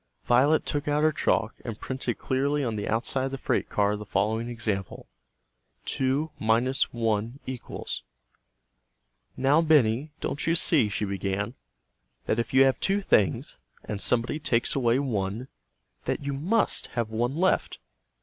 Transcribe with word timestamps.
Violet 0.25 0.65
took 0.65 0.87
out 0.87 1.03
her 1.03 1.11
chalk 1.11 1.53
and 1.63 1.79
printed 1.79 2.17
clearly 2.17 2.63
on 2.63 2.75
the 2.75 2.87
outside 2.89 3.25
of 3.25 3.31
the 3.31 3.37
freight 3.37 3.69
car 3.69 3.95
the 3.95 4.03
following 4.03 4.49
example: 4.49 5.07
2 5.85 6.31
1 6.39 6.73
= 8.01 9.37
"Now, 9.37 9.61
Benny, 9.61 10.11
don't 10.19 10.47
you 10.47 10.55
see," 10.55 10.89
she 10.89 11.05
began, 11.05 11.53
"that 12.25 12.39
if 12.39 12.51
you 12.51 12.63
have 12.63 12.79
two 12.79 13.01
things, 13.01 13.59
and 13.83 14.01
somebody 14.01 14.39
takes 14.39 14.73
away 14.73 14.97
one, 14.97 15.49
that 16.05 16.23
you 16.23 16.33
must 16.33 16.87
have 16.93 17.11
one 17.11 17.35
left?" 17.35 17.77